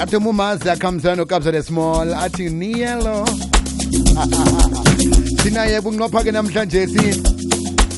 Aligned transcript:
athi 0.00 0.16
umumazi 0.16 0.70
akhamzana 0.70 1.22
ukabza 1.22 1.52
the 1.52 1.62
small 1.62 2.14
athi 2.14 2.50
niyelo. 2.50 3.26
Sinaye 5.42 5.80
bunqopha-ke 5.80 6.32
namhlanje 6.32 6.86
si 6.86 7.22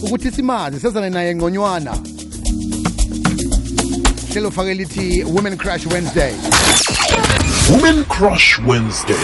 ukuthi 0.03 0.31
simazi 0.31 0.81
sezana 0.81 1.11
naye 1.11 1.35
ngonywana 1.35 1.97
hlelo 4.33 4.51
fake 4.51 4.75
lithi 4.75 5.25
women 5.25 5.57
crush 5.57 5.87
wednesday. 5.87 6.35
Women 7.71 8.05
Crush 8.05 8.59
Wednesday. 8.67 9.17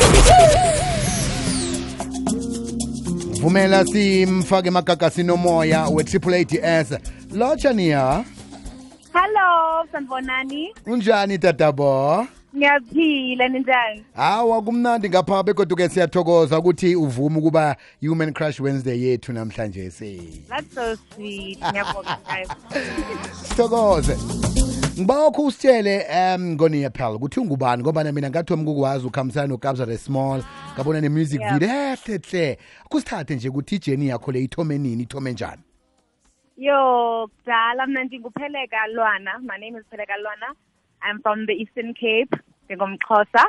vumela 3.41 3.85
simfake 3.85 4.69
emagagasini 4.69 5.31
omoya 5.31 5.89
we-triple 5.89 6.35
ads 6.63 6.95
lotsha 7.35 7.73
niya 7.73 8.25
Hello, 9.13 9.85
sanibonani. 9.93 10.75
unjani 10.87 11.39
tatabo 11.39 12.27
Ngiyaphila 12.57 13.49
ninjani? 13.49 14.05
hawa 14.15 14.63
kumnandi 14.63 15.09
ngapha 15.09 15.43
begoduke 15.43 15.89
siyathokoza 15.89 16.59
ukuthi 16.59 16.97
uvume 16.97 17.39
ukuba 17.39 17.77
human 18.01 18.33
crush 18.33 18.61
wednesday 18.61 19.03
yethu 19.03 19.33
namhlanje 19.33 19.91
se 19.91 20.21
That's 20.49 20.75
so 20.75 20.97
sweet. 20.97 21.59
Ngiyabonga 21.61 22.19
sithokoze 23.49 24.17
ngibakho 24.99 25.43
usitshele 25.43 26.07
um 26.11 26.53
ngoniya 26.53 26.91
phela 26.91 27.11
ukuthi 27.11 27.41
ungubani 27.41 27.83
ngoba 27.83 28.05
na 28.05 28.13
mina 28.13 28.31
ngathi 28.31 28.57
kukwazi 28.57 29.07
ukuhambisana 29.07 29.47
nokabza 29.47 29.87
the 29.87 29.99
small 29.99 30.43
ngabona 30.75 31.01
ne-music 31.01 31.41
Yeah. 31.41 31.53
video 31.53 31.69
ehle 31.69 32.19
hle 32.31 32.59
kusithathe 32.89 33.35
nje 33.35 33.49
ukuthi 33.49 33.77
ijeni 33.77 34.09
yakho 34.09 34.33
le 34.33 34.43
ithome 34.43 34.79
nini 34.79 35.03
ithome 35.03 35.33
njani 35.33 35.63
Yo, 36.57 37.31
kudala 37.39 37.87
mina 37.87 38.05
ndingupheleka 38.05 38.87
Lwana. 38.87 39.39
My 39.43 39.59
name 39.59 39.79
is 39.79 39.85
pheleka 39.91 40.17
Lwana. 40.17 40.55
I'm 41.03 41.21
from 41.23 41.47
the 41.47 41.53
Eastern 41.53 41.95
Cape. 41.95 42.35
Ngomxhosa. 42.71 43.45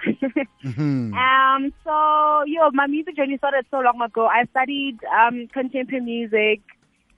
Mhm. 0.64 1.14
um 1.26 1.74
so 1.84 2.44
yo, 2.48 2.70
my 2.72 2.88
music 2.88 3.16
journey 3.16 3.38
started 3.38 3.66
so 3.70 3.80
long 3.80 4.02
ago. 4.02 4.28
I 4.28 4.46
studied 4.46 5.00
um 5.06 5.48
contemporary 5.48 6.04
music. 6.04 6.62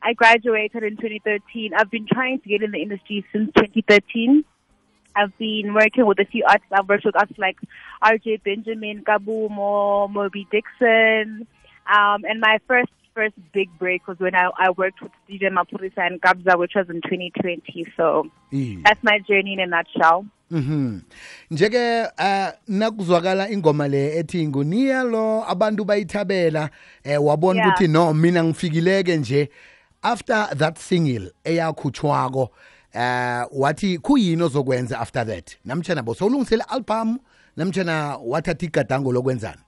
I 0.04 0.14
graduated 0.14 0.84
in 0.84 0.98
2013. 0.98 1.73
I've 1.78 1.92
been 1.92 2.08
trying 2.12 2.40
to 2.40 2.50
get 2.50 2.64
in 2.64 2.72
the 2.72 2.82
industry 2.82 3.23
since 3.32 3.52
2013. 3.56 4.44
I've 5.16 5.38
been 5.38 5.73
working 5.73 6.06
with 6.06 6.20
a 6.20 6.26
few 6.26 6.44
artists. 6.48 6.72
I've 6.72 6.90
worked 6.90 7.06
with 7.06 7.16
artists 7.16 7.38
like 7.38 7.58
RJ 8.04 8.44
Benjamin, 8.44 9.04
Kabomo, 9.04 10.10
Mobi 10.12 10.50
Dixon. 10.50 11.45
Um, 11.86 12.23
and 12.23 12.40
my 12.40 12.60
first 12.68 12.92
first 13.14 13.36
big 13.54 13.70
break 13.80 14.08
was 14.08 14.20
when 14.20 14.36
I, 14.36 14.50
I 14.58 14.70
worked 14.72 15.02
with 15.02 15.12
DJ 15.30 15.50
Mapurisa 15.50 16.08
and 16.08 16.22
Gabza, 16.22 16.58
which 16.58 16.73
was 16.76 16.90
in 16.90 17.02
2020. 17.02 17.86
So 17.98 18.30
mm. 18.52 18.84
that's 18.84 19.04
my 19.04 19.20
journey 19.20 19.54
in 19.54 19.59
a 19.59 19.67
nutshell. 19.67 20.26
Mhm. 20.52 21.02
Njeke 21.52 22.08
eh 22.17 22.52
nakuzwakala 22.67 23.50
ingoma 23.50 23.88
le 23.88 24.17
ethi 24.20 24.48
nguniyelo 24.48 25.45
abantu 25.48 25.86
bayithabela 25.86 26.70
eh 27.04 27.23
wabona 27.23 27.67
ukuthi 27.67 27.88
no 27.88 28.14
mina 28.14 28.44
ngifikileke 28.44 29.17
nje 29.17 29.50
after 30.02 30.50
that 30.58 30.78
single 30.78 31.32
eyakhutshwako 31.44 32.52
eh 32.94 33.45
wathi 33.52 33.98
kuyini 33.98 34.44
ozokwenza 34.44 35.00
after 35.00 35.28
that 35.28 35.58
namtjana 35.66 36.04
bo 36.04 36.14
sowulungisele 36.14 36.64
album 36.67 37.20
namtjana 37.58 38.17
wathatha 38.17 38.66
igadango 38.66 39.12
lokwenzani 39.12 39.62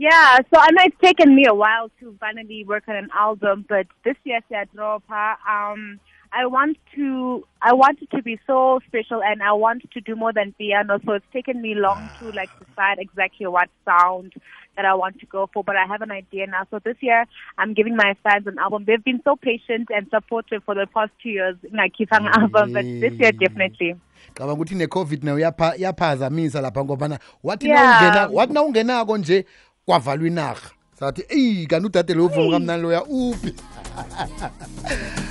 Yeah, 0.00 0.38
so 0.54 0.60
I 0.60 0.70
know 0.70 0.82
it's 0.84 0.96
taken 1.02 1.34
me 1.34 1.46
a 1.46 1.54
while 1.54 1.90
to 2.00 2.16
finally 2.20 2.64
work 2.64 2.84
on 2.86 2.94
an 2.94 3.08
album, 3.12 3.64
but 3.68 3.86
this 4.04 4.14
year, 4.24 4.38
Dropa, 4.48 5.36
um, 5.48 5.98
I 6.32 6.46
want 6.46 6.78
to, 6.94 7.44
I 7.60 7.72
want 7.72 8.00
it 8.00 8.10
to 8.14 8.22
be 8.22 8.38
so 8.46 8.78
special, 8.86 9.20
and 9.24 9.42
I 9.42 9.52
want 9.54 9.90
to 9.90 10.00
do 10.00 10.14
more 10.14 10.32
than 10.32 10.52
piano. 10.52 11.00
So 11.04 11.14
it's 11.14 11.26
taken 11.32 11.60
me 11.60 11.74
long 11.74 12.08
to 12.20 12.30
like 12.30 12.50
decide 12.60 12.98
exactly 13.00 13.46
what 13.48 13.70
sound 13.84 14.34
that 14.76 14.84
I 14.84 14.94
want 14.94 15.18
to 15.18 15.26
go 15.26 15.50
for, 15.52 15.64
but 15.64 15.74
I 15.74 15.84
have 15.86 16.02
an 16.02 16.12
idea 16.12 16.46
now. 16.46 16.62
So 16.70 16.78
this 16.78 16.96
year, 17.00 17.24
I'm 17.56 17.74
giving 17.74 17.96
my 17.96 18.14
fans 18.22 18.46
an 18.46 18.58
album. 18.60 18.84
They've 18.86 19.02
been 19.02 19.20
so 19.24 19.34
patient 19.34 19.88
and 19.92 20.06
supportive 20.14 20.62
for 20.62 20.76
the 20.76 20.86
past 20.94 21.10
two 21.20 21.30
years. 21.30 21.56
Like 21.72 21.94
an 21.98 22.26
album, 22.28 22.72
but 22.72 22.84
this 22.84 23.14
year 23.18 23.32
definitely. 23.32 23.96
cabanga 24.34 24.52
ukuthi 24.52 24.74
ne-covid 24.74 25.22
nayo 25.24 25.38
yapha- 25.38 25.74
yaphazamisa 25.78 26.60
lapha 26.60 26.84
ngobana 26.84 27.18
wathi 27.44 27.68
Yeah. 27.68 28.00
nawungena 28.00 28.26
wathi 28.32 28.52
nawungenako 28.52 29.18
nje 29.18 29.44
kwavalwa 29.88 30.26
inarha. 30.26 30.70
Sathi 30.94 31.24
eyi 31.28 31.66
kanti 31.66 31.86
udade 31.86 32.14
lo 32.14 32.26
uvumo 32.26 32.50
kamnani 32.50 32.82
loya 32.82 33.02
uphi? 33.04 33.54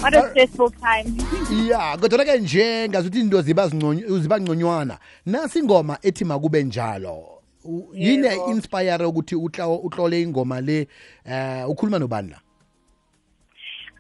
What 0.02 0.16
a 0.16 0.30
stressful 0.30 0.72
time. 0.72 1.14
ya 1.70 1.98
kodwa-ke 1.98 2.38
nje 2.38 2.90
ngazi 2.90 3.08
ukuthi 3.08 3.20
izinto 3.20 3.42
ziba 3.42 4.40
ngconywana 4.40 4.98
nasi 5.26 5.60
ingoma 5.60 5.98
ethi 6.02 6.26
makube 6.26 6.64
njalo 6.64 7.42
yini 7.94 8.28
inspire 8.50 9.06
ukuthi 9.06 9.36
uhlole 9.36 10.22
ingoma 10.22 10.62
le 10.62 10.88
eh 11.26 11.70
ukhuluma 11.70 12.00
nobani 12.00 12.30
la 12.30 12.40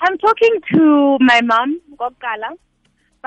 I'm 0.01 0.17
talking 0.17 0.61
to 0.71 1.17
my 1.19 1.41
mom, 1.41 1.81
Gokala, 1.97 2.49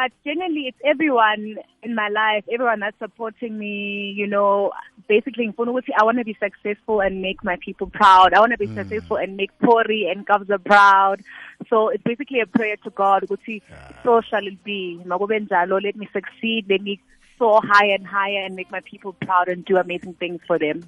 but 0.01 0.13
generally 0.25 0.65
it's 0.69 0.79
everyone 0.83 1.57
in 1.83 1.95
my 1.95 2.09
life, 2.09 2.45
everyone 2.51 2.81
that's 2.81 2.99
supporting 2.99 3.59
me, 3.59 4.15
you 4.17 4.27
know, 4.27 4.73
basically 5.09 5.47
ngifuna 5.47 5.73
ukuthi 5.73 5.93
I 5.99 6.05
want 6.05 6.19
to 6.19 6.25
be 6.25 6.37
successful 6.47 7.01
and 7.01 7.21
make 7.21 7.45
my 7.45 7.57
people 7.67 7.89
proud. 7.89 8.33
I 8.33 8.41
want 8.41 8.53
to 8.53 8.59
be 8.59 8.69
mm. 8.69 8.75
successful 8.75 9.19
and 9.19 9.37
make 9.37 9.51
Pori 9.63 10.11
and 10.11 10.27
Kabza 10.27 10.59
proud. 10.65 11.23
So 11.69 11.89
it's 11.89 12.03
basically 12.03 12.41
a 12.41 12.47
prayer 12.47 12.77
to 12.85 12.91
God, 12.91 13.25
ukuthi 13.29 13.61
so 14.05 14.23
shall 14.23 14.47
it 14.47 14.65
be. 14.65 15.03
Let 15.05 15.97
me 15.97 16.09
succeed, 16.19 16.67
let 16.71 16.81
me 16.81 17.01
soar 17.41 17.63
higher 17.67 17.95
and 17.95 18.07
higher 18.07 18.45
and 18.47 18.55
make 18.55 18.71
my 18.71 18.81
people 18.81 19.13
proud 19.27 19.49
and 19.49 19.65
do 19.65 19.79
amazing 19.79 20.13
things 20.19 20.41
for 20.47 20.59
them. 20.59 20.83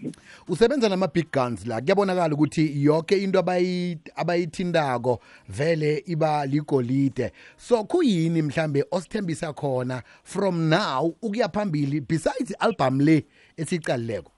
usebenza 0.48 0.88
nama-big 0.88 1.30
guns 1.32 1.66
la 1.66 1.80
kuyabonakala 1.80 2.34
ukuthi 2.34 2.84
yonke 2.84 3.16
into 3.22 3.38
abayi- 3.38 3.98
abayithindako 4.16 5.20
vele 5.48 6.02
iba 6.06 6.46
ligolide 6.46 7.32
so 7.56 7.84
kuyini 7.84 8.42
mhlambe 8.42 8.84
osithembisa 8.90 9.52
khona 9.52 10.02
from 10.24 10.68
now 10.68 11.14
ukuya 11.22 11.48
phambili 11.48 12.00
besides 12.00 12.50
i-album 12.50 13.00
le 13.00 13.24
esiyicalileko 13.56 14.30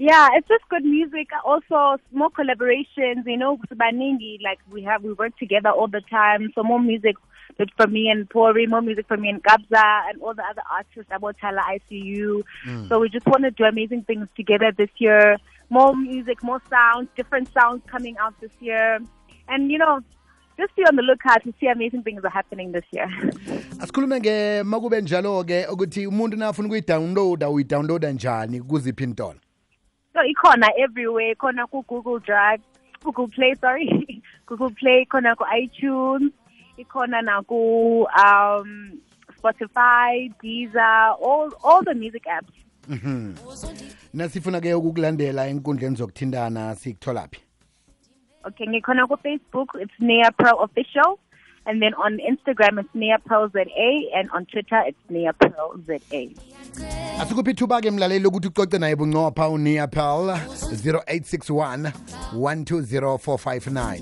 Yeah, 0.00 0.28
it's 0.36 0.46
just 0.46 0.62
good 0.70 0.84
music. 0.84 1.26
Also, 1.44 2.00
more 2.12 2.30
collaborations. 2.30 3.26
You 3.26 3.36
know, 3.36 3.58
Baningi, 3.74 4.38
like 4.44 4.60
we 4.70 4.80
have, 4.84 5.02
we 5.02 5.12
work 5.12 5.36
together 5.38 5.70
all 5.70 5.88
the 5.88 6.02
time. 6.02 6.52
So 6.54 6.62
more 6.62 6.78
music 6.78 7.16
but 7.58 7.68
for 7.76 7.86
me 7.88 8.08
and 8.08 8.28
Pori, 8.30 8.68
more 8.68 8.80
music 8.80 9.06
for 9.08 9.16
me 9.16 9.28
and 9.28 9.42
Kabza, 9.42 10.08
and 10.08 10.22
all 10.22 10.32
the 10.32 10.44
other 10.44 10.62
artists, 10.70 11.12
Abotala, 11.12 11.60
ICU. 11.76 12.42
Mm. 12.66 12.88
So 12.88 13.00
we 13.00 13.08
just 13.08 13.26
want 13.26 13.44
to 13.44 13.50
do 13.50 13.64
amazing 13.64 14.04
things 14.04 14.28
together 14.36 14.72
this 14.76 14.90
year. 14.98 15.36
More 15.68 15.94
music, 15.94 16.42
more 16.42 16.62
sounds, 16.70 17.08
different 17.16 17.52
sounds 17.52 17.82
coming 17.86 18.16
out 18.18 18.34
this 18.40 18.52
year, 18.60 19.00
and 19.48 19.70
you 19.70 19.76
know, 19.76 20.00
just 20.56 20.74
be 20.76 20.82
on 20.82 20.96
the 20.96 21.02
lookout 21.02 21.42
to 21.44 21.52
see 21.60 21.66
amazing 21.66 22.02
things 22.04 22.22
are 22.24 22.30
happening 22.30 22.72
this 22.72 22.84
year. 22.92 23.08
asikhulume 23.80 24.20
ke 24.20 24.62
makube 24.64 25.00
njalo-ke 25.00 25.66
ukuthi 25.66 26.06
umuntu 26.06 26.36
nafuna 26.36 26.68
ukuyidownloada 26.68 27.50
uyidownloada 27.50 28.12
njani 28.12 28.60
kuziphi 28.60 29.04
intolo 29.04 29.34
So 30.12 30.24
ikona 30.24 30.66
everywhere, 30.76 31.30
ikona 31.32 31.66
ku 31.66 31.84
Google 31.88 32.18
Drive, 32.18 32.60
Google 33.04 33.28
Play, 33.28 33.54
sorry, 33.60 34.22
Google 34.46 34.70
Play, 34.70 35.06
ikona 35.06 35.36
ku 35.36 35.44
iTunes, 36.78 37.24
naku 37.24 38.04
um 38.04 39.00
Spotify, 39.38 40.30
Deezer, 40.42 41.16
all 41.20 41.50
all 41.64 41.82
the 41.84 41.94
music 41.94 42.24
apps. 42.26 42.52
nasifuna 44.14 44.60
ke 44.60 44.74
ukukulandela 44.74 45.46
enkundleni 45.48 45.96
zokuthintana 45.96 46.74
sikutholaphi 46.74 47.40
Okay, 48.44 48.66
ngikhona 48.66 49.06
ku 49.08 49.16
Facebook, 49.16 49.68
it's 49.74 49.92
Nia 50.00 50.30
pearl 50.38 50.60
Official, 50.62 51.18
and 51.66 51.82
then 51.82 51.92
on 51.94 52.18
Instagram 52.18 52.78
it's 52.80 52.94
Nia 52.94 53.18
pearl 53.26 53.48
ZA, 53.52 53.90
and 54.14 54.30
on 54.30 54.46
Twitter 54.46 54.80
it's 54.86 55.10
Nia 55.10 55.32
pearl 55.32 55.74
ZA. 55.86 56.22
asikuphi 57.20 57.50
ithuba 57.50 57.80
ke 57.80 57.90
mlaleli 57.90 58.26
ukuthi 58.26 58.48
ucoce 58.48 58.78
naye 58.78 58.96
bunqopha 58.96 59.48
uniapel 59.48 60.38
0861 60.72 61.92
120459 62.32 64.00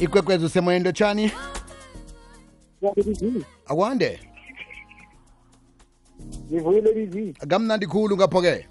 ikwekwezi 0.00 0.44
usemoyeni 0.44 0.84
lotshani 0.84 1.32
akwande. 3.66 4.20
Ngivuyile 6.52 6.92
bizi 6.94 7.32
kamnandi 7.48 7.86
khulu 7.86 8.16
ngapho-ke 8.16 8.66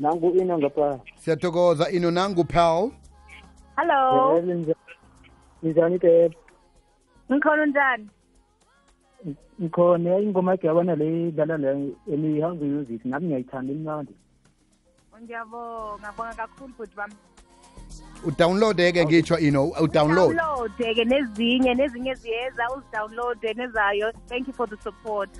nangu 0.00 0.30
ino 0.36 0.58
ngapha. 0.58 1.00
Siyathokoza 1.16 1.90
ino 1.90 2.10
nangu 2.10 2.44
pal 2.44 2.90
Hello. 3.76 4.36
Eh, 4.36 4.44
ninja- 4.44 4.74
ninjani 5.62 5.98
te 5.98 6.30
Ngikhona 7.32 7.66
njani? 7.66 8.08
ngikhona 9.60 10.18
ingoma 10.18 10.52
yakhe 10.52 10.66
yabona 10.66 10.94
le 10.96 11.30
dlala 11.32 11.56
le 11.56 11.92
eli-house 12.12 12.60
music 12.64 13.04
nami 13.04 13.26
ngiyayithanda 13.26 13.72
imnandi. 13.72 14.14
Ngiyabonga, 15.22 16.12
bonga 16.16 16.34
kakhulu 16.34 16.72
futhi 16.76 16.96
bami. 16.96 17.14
Udownloade-ke 18.24 19.04
ngitsho 19.06 19.38
ino 19.38 19.64
udownload. 19.80 20.36
Download 20.36 20.70
ke 20.76 21.04
nezinye 21.04 21.74
nezinye 21.74 22.14
ziyeza 22.14 22.68
uzidownload 22.76 23.38
nezayo. 23.56 24.12
Thank 24.28 24.48
you 24.48 24.54
for 24.54 24.68
the 24.68 24.76
support. 24.82 25.30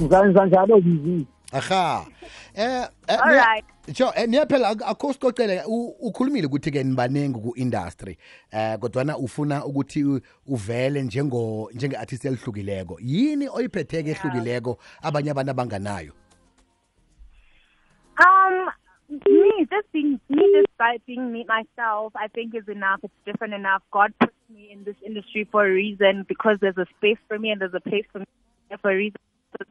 ngizanza 0.00 0.46
njalo 0.46 0.80
bizi 0.80 1.26
aha. 1.52 2.06
Eh 2.54 2.64
eh, 3.08 3.20
All 3.20 3.32
niya- 3.32 3.44
right. 3.46 3.64
sho 3.96 4.12
eh, 4.16 4.28
niya 4.28 4.46
phela 4.46 4.68
ak- 4.72 4.82
akho 4.86 5.12
sicocele 5.12 5.62
u- 5.66 5.94
ukhulumile 6.00 6.46
ukuthi-ke 6.46 6.82
nibaningi 6.84 7.38
ku-industry. 7.40 8.18
Eh 8.50 8.78
kodwana 8.78 9.16
ufuna 9.18 9.64
ukuthi 9.64 10.20
uvele 10.46 11.02
njengo 11.02 11.70
njenge-artist 11.74 12.24
elihlukileko. 12.24 12.98
Yini 13.00 13.48
oyiphetheke 13.48 14.10
ehlukileko 14.10 14.78
abanye 15.02 15.30
abantu 15.30 15.50
abanganayo? 15.50 16.12
Um, 18.18 18.71
me 19.28 19.66
just 19.70 19.92
being 19.92 20.20
me 20.28 20.52
just 20.54 20.76
by 20.78 20.98
being 21.06 21.32
me 21.32 21.44
myself, 21.46 22.12
I 22.16 22.28
think 22.28 22.54
is 22.54 22.68
enough. 22.68 23.00
It's 23.02 23.12
different 23.24 23.54
enough. 23.54 23.82
God 23.92 24.12
put 24.18 24.32
me 24.48 24.70
in 24.72 24.84
this 24.84 24.96
industry 25.04 25.46
for 25.50 25.66
a 25.66 25.70
reason 25.70 26.24
because 26.28 26.58
there's 26.60 26.78
a 26.78 26.86
space 26.98 27.18
for 27.28 27.38
me 27.38 27.50
and 27.50 27.60
there's 27.60 27.74
a 27.74 27.80
place 27.80 28.04
for 28.12 28.20
me 28.20 28.26
for 28.80 28.90
a 28.90 28.96
reason. 28.96 29.18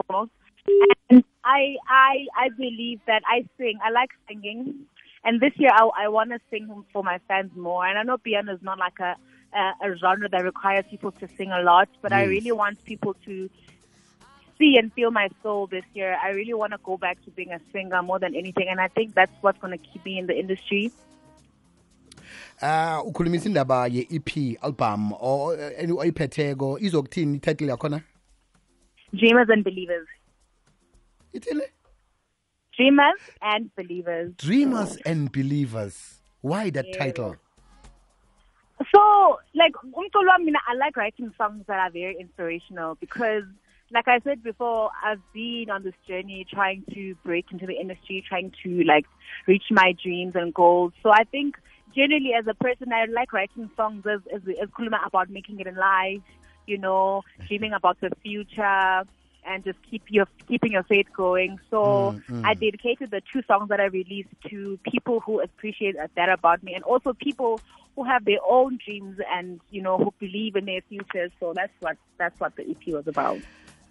And 0.09 1.23
I 1.43 1.75
I 1.89 2.27
I 2.37 2.49
believe 2.55 2.99
that 3.07 3.23
I 3.27 3.45
sing. 3.57 3.79
I 3.83 3.89
like 3.89 4.09
singing, 4.27 4.85
and 5.23 5.41
this 5.41 5.53
year 5.55 5.71
I 5.73 5.89
I 5.97 6.07
want 6.07 6.31
to 6.31 6.39
sing 6.49 6.85
for 6.93 7.03
my 7.03 7.19
fans 7.27 7.51
more. 7.55 7.85
And 7.85 7.97
I 7.97 8.03
know 8.03 8.17
piano 8.17 8.53
is 8.53 8.61
not 8.61 8.77
like 8.77 8.99
a 8.99 9.15
a, 9.53 9.73
a 9.81 9.97
genre 9.97 10.29
that 10.29 10.43
requires 10.43 10.85
people 10.89 11.11
to 11.13 11.27
sing 11.35 11.51
a 11.51 11.61
lot, 11.61 11.89
but 12.01 12.13
I 12.13 12.23
really 12.23 12.51
want 12.51 12.83
people 12.85 13.15
to 13.25 13.49
see 14.61 14.77
and 14.77 14.93
feel 14.93 15.11
my 15.11 15.27
soul 15.43 15.67
this 15.67 15.83
year. 15.93 16.15
I 16.23 16.29
really 16.29 16.53
want 16.53 16.71
to 16.73 16.79
go 16.83 16.95
back 16.97 17.17
to 17.25 17.31
being 17.31 17.51
a 17.51 17.59
singer 17.73 18.01
more 18.03 18.19
than 18.19 18.35
anything, 18.35 18.67
and 18.69 18.79
I 18.79 18.87
think 18.87 19.15
that's 19.15 19.31
what's 19.41 19.59
going 19.59 19.77
to 19.77 19.83
keep 19.89 20.05
me 20.05 20.19
in 20.19 20.27
the 20.27 20.37
industry. 20.37 20.91
ah 22.61 23.01
ukhulumisa 23.09 23.45
indaba 23.49 23.87
ye-EP 23.87 24.31
album 24.63 25.11
oyiphetheko 26.03 26.67
izokuthini 26.79 27.37
ititle 27.37 27.67
yakhona 27.73 27.99
Dreamers 29.19 29.49
and 29.49 29.63
believers. 29.63 30.07
ithile 31.33 31.65
Dreamers 32.77 33.21
and 33.41 33.71
believers. 33.75 34.27
dreamers 34.37 34.97
and 35.05 35.31
believers 35.31 35.95
why 36.41 36.69
that 36.69 36.85
Yeah. 36.91 36.99
title 37.01 37.35
So, 38.91 39.01
like, 39.53 39.73
umculo 39.97 40.29
wami, 40.31 40.45
mina, 40.45 40.59
I 40.67 40.73
like 40.83 40.97
writing 40.97 41.31
songs 41.37 41.65
that 41.67 41.79
are 41.79 41.91
very 41.91 42.15
inspirational 42.19 42.95
because, 42.95 43.43
like 43.93 44.07
I 44.07 44.19
said 44.23 44.43
before, 44.43 44.91
I've 45.03 45.21
been 45.33 45.69
on 45.69 45.83
this 45.83 45.93
journey 46.07 46.45
trying 46.49 46.83
to 46.93 47.15
break 47.23 47.45
into 47.51 47.65
the 47.65 47.73
industry, 47.73 48.23
trying 48.27 48.53
to 48.63 48.83
like 48.83 49.05
reach 49.47 49.65
my 49.69 49.93
dreams 50.01 50.35
and 50.35 50.53
goals. 50.53 50.93
So 51.03 51.11
I 51.11 51.23
think 51.25 51.55
generally, 51.95 52.33
as 52.33 52.47
a 52.47 52.53
person, 52.53 52.91
I 52.93 53.05
like 53.05 53.33
writing 53.33 53.69
songs 53.75 54.05
as 54.05 54.21
as, 54.33 54.41
as 54.61 54.69
kuluma 54.69 55.05
about 55.05 55.29
making 55.29 55.59
it 55.59 55.67
in 55.67 55.75
life, 55.75 56.21
you 56.67 56.77
know, 56.77 57.23
mm-hmm. 57.37 57.47
dreaming 57.47 57.73
about 57.73 57.99
the 58.01 58.11
future. 58.23 59.03
And 59.43 59.63
just 59.63 59.79
keep 59.89 60.03
your 60.07 60.27
keeping 60.47 60.71
your 60.71 60.83
faith 60.83 61.07
going. 61.17 61.59
So 61.71 62.13
mm-hmm. 62.13 62.45
I 62.45 62.53
dedicated 62.53 63.09
the 63.09 63.23
two 63.33 63.41
songs 63.47 63.69
that 63.69 63.79
I 63.79 63.85
released 63.85 64.29
to 64.49 64.77
people 64.83 65.19
who 65.19 65.41
appreciate 65.41 65.95
that 66.15 66.29
about 66.29 66.61
me, 66.61 66.75
and 66.75 66.83
also 66.83 67.13
people 67.13 67.59
who 67.95 68.03
have 68.03 68.23
their 68.25 68.37
own 68.47 68.77
dreams 68.85 69.19
and 69.33 69.59
you 69.71 69.81
know 69.81 69.97
who 69.97 70.13
believe 70.19 70.55
in 70.55 70.65
their 70.65 70.81
futures. 70.87 71.31
So 71.39 71.53
that's 71.55 71.73
what 71.79 71.97
that's 72.19 72.39
what 72.39 72.55
the 72.55 72.69
EP 72.69 72.93
was 72.93 73.07
about. 73.07 73.39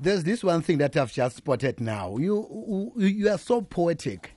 There's 0.00 0.25
this 0.25 0.43
one 0.43 0.62
thing 0.62 0.79
that 0.79 0.97
i've 0.97 1.12
just 1.12 1.37
spotted 1.37 1.81
now. 1.81 2.17
You 2.17 2.93
you, 2.97 3.06
you 3.06 3.29
are 3.29 3.38
so 3.38 3.61
poetic. 3.61 4.32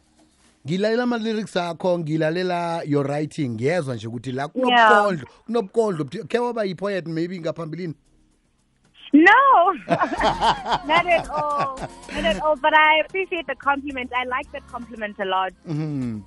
Ngilalela 0.68 1.04
ama-lyrics 1.04 1.56
akho 1.56 2.00
ngilalela 2.00 2.88
your 2.88 3.04
writing. 3.06 3.54
Ngiyezwa 3.56 3.96
nje 3.96 4.08
ukuthi 4.08 4.32
la 4.32 4.48
kunobukondlo 4.48 5.28
kunobukondlo 5.46 6.06
khe 6.28 6.40
waba 6.40 6.64
yi-poet 6.64 7.08
maybe 7.08 7.40
ngaphambilini? 7.40 7.96
No, 9.14 9.74
not 9.88 11.06
at 11.06 11.30
all, 11.30 11.78
not 12.16 12.26
at 12.26 12.42
all. 12.42 12.56
But 12.56 12.74
I 12.76 13.02
appreciate 13.06 13.46
the 13.46 13.56
compliment. 13.56 14.12
I 14.16 14.24
like 14.24 14.52
that 14.54 14.68
compliment 14.68 15.20
a 15.20 15.26
lot. 15.26 15.54
Mm-hmm. 15.68 16.22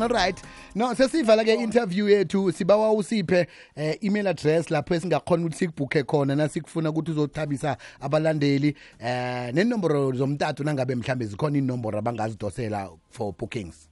Alright 0.00 0.42
no 0.74 0.94
sesivala 0.94 1.44
ke 1.44 1.54
interview 1.54 2.08
yethu 2.08 2.52
sibawa 2.52 2.92
usiphe 2.92 3.46
eh, 3.76 3.98
email 4.02 4.26
address 4.28 4.70
lapho 4.70 4.94
esingakhona 4.94 5.46
ukuthi 5.46 5.58
sikubhukhe 5.58 6.02
khona 6.02 6.36
nasikufuna 6.36 6.90
ukuthi 6.90 7.10
uzothabisa 7.10 7.76
abalandeli 8.00 8.76
eh 8.98 9.54
nenomboro 9.54 10.12
zomtatu 10.12 10.64
nangabe 10.64 10.94
mhlambe 10.94 11.26
zikhona 11.26 11.58
inomboro 11.58 11.98
abangazidosela 11.98 12.90
for 13.10 13.32
bookings 13.32 13.88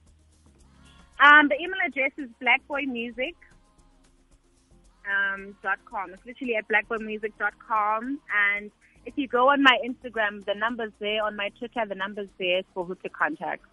Um, 1.21 1.49
the 1.49 1.55
email 1.61 1.77
address 1.85 2.11
is 2.17 2.29
blackboymusic. 2.41 3.35
Um, 5.05 5.55
dot 5.61 5.77
com. 5.85 6.13
It's 6.13 6.25
literally 6.25 6.55
at 6.55 6.65
blackboymusic.com. 6.67 8.19
And 8.49 8.71
if 9.05 9.13
you 9.17 9.27
go 9.27 9.49
on 9.49 9.61
my 9.61 9.77
Instagram, 9.85 10.43
the 10.45 10.55
number's 10.55 10.91
there. 10.99 11.23
On 11.23 11.35
my 11.35 11.49
Twitter, 11.59 11.85
the 11.87 11.93
number's 11.93 12.29
there 12.39 12.63
for 12.73 12.85
who 12.85 12.95
to 12.95 13.09
contact. 13.09 13.65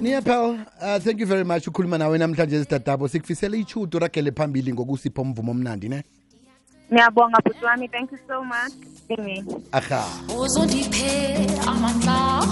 Niapel, 0.00 0.66
uh, 0.80 0.98
thank 0.98 1.20
you 1.20 1.26
very 1.26 1.44
much. 1.44 1.66
Ukhuluma 1.68 1.98
nawe 1.98 2.18
namhlanje 2.18 2.58
sitatabo 2.60 3.08
sikufisela 3.08 3.56
ichudo 3.56 3.98
rakele 3.98 4.32
phambili 4.32 4.72
ngokusipha 4.72 5.22
umvumo 5.22 5.52
omnandi 5.52 5.88
ne? 5.88 6.02
Ngiyabonga 6.92 7.38
bhuti 7.44 7.64
wami. 7.64 7.88
Thank 7.88 8.12
you 8.12 8.18
so 8.28 8.44
much. 8.44 8.72
aha. 9.72 10.04
Uzondiphe 10.40 11.46
amandla 11.66 12.46